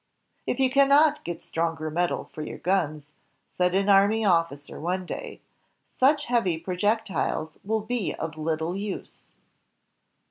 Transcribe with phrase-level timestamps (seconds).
[0.47, 3.09] "If you cannot get stronger metal for your guns,"
[3.55, 5.41] said an army officer one day,
[5.85, 9.27] "such heavy projectiles will be of little use."